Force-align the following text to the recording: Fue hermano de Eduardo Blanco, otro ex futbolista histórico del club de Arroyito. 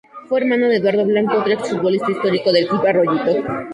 Fue 0.27 0.39
hermano 0.41 0.67
de 0.67 0.77
Eduardo 0.77 1.05
Blanco, 1.05 1.37
otro 1.37 1.53
ex 1.53 1.69
futbolista 1.69 2.09
histórico 2.11 2.51
del 2.51 2.65
club 2.67 2.81
de 2.81 2.89
Arroyito. 2.89 3.43